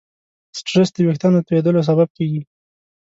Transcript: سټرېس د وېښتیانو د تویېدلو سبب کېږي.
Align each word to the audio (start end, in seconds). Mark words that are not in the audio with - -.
سټرېس 0.57 0.89
د 0.93 0.97
وېښتیانو 1.07 1.37
د 1.41 1.45
تویېدلو 1.47 1.87
سبب 1.89 2.09
کېږي. 2.17 2.41